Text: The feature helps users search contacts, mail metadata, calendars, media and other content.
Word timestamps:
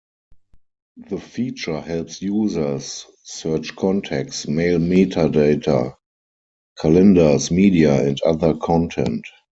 The 1.11 1.19
feature 1.19 1.79
helps 1.79 2.23
users 2.23 3.05
search 3.21 3.75
contacts, 3.75 4.47
mail 4.47 4.79
metadata, 4.79 5.93
calendars, 6.79 7.51
media 7.51 8.07
and 8.07 8.19
other 8.23 8.55
content. 8.55 9.25